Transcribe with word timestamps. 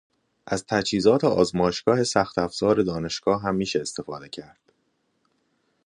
از 0.45 0.65
تجهیزات 0.65 1.23
آزمایشگاه 1.23 2.03
سخت 2.03 2.37
افزار 2.39 2.83
دانشگاه 2.83 3.41
هم 3.41 3.55
میشه 3.55 3.79
استفاده 3.79 4.29
کرد 4.29 4.61